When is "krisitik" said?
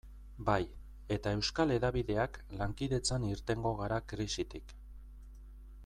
4.15-4.75